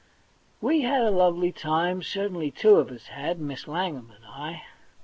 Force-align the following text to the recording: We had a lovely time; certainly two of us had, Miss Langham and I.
We 0.61 0.81
had 0.81 1.01
a 1.03 1.11
lovely 1.11 1.51
time; 1.51 2.01
certainly 2.01 2.49
two 2.49 2.77
of 2.77 2.89
us 2.89 3.09
had, 3.09 3.39
Miss 3.39 3.67
Langham 3.67 4.09
and 4.09 4.25
I. 4.25 4.63